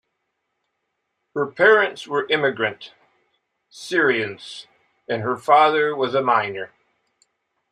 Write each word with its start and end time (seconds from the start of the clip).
Her 1.35 1.45
parents 1.45 2.07
were 2.07 2.27
immigrant 2.27 2.91
Serbians, 3.69 4.65
and 5.07 5.21
her 5.21 5.37
father 5.37 5.95
was 5.95 6.15
a 6.15 6.23
miner. 6.23 6.73